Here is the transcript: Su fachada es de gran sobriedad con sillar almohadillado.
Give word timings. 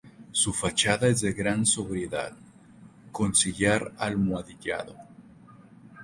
Su 0.31 0.51
fachada 0.51 1.07
es 1.09 1.21
de 1.21 1.31
gran 1.31 1.63
sobriedad 1.63 2.35
con 3.11 3.35
sillar 3.35 3.93
almohadillado. 3.99 4.95